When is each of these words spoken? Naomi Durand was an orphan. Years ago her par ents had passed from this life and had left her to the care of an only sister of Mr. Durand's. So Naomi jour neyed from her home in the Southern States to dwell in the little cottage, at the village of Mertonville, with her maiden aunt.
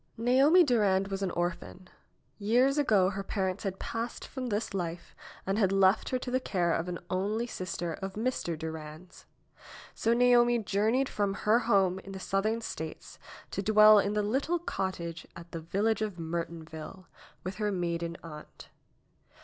Naomi 0.17 0.63
Durand 0.63 1.09
was 1.09 1.21
an 1.21 1.29
orphan. 1.29 1.87
Years 2.39 2.79
ago 2.79 3.11
her 3.11 3.21
par 3.21 3.49
ents 3.49 3.63
had 3.63 3.77
passed 3.77 4.27
from 4.27 4.47
this 4.47 4.73
life 4.73 5.15
and 5.45 5.59
had 5.59 5.71
left 5.71 6.09
her 6.09 6.17
to 6.17 6.31
the 6.31 6.39
care 6.39 6.73
of 6.73 6.89
an 6.89 6.97
only 7.11 7.45
sister 7.45 7.93
of 7.93 8.15
Mr. 8.15 8.57
Durand's. 8.57 9.27
So 9.93 10.15
Naomi 10.15 10.57
jour 10.57 10.89
neyed 10.89 11.07
from 11.07 11.35
her 11.45 11.59
home 11.69 11.99
in 11.99 12.13
the 12.13 12.19
Southern 12.19 12.61
States 12.61 13.19
to 13.51 13.61
dwell 13.61 13.99
in 13.99 14.13
the 14.13 14.23
little 14.23 14.57
cottage, 14.57 15.27
at 15.35 15.51
the 15.51 15.59
village 15.61 16.01
of 16.01 16.17
Mertonville, 16.17 17.05
with 17.43 17.57
her 17.57 17.71
maiden 17.71 18.17
aunt. 18.23 18.69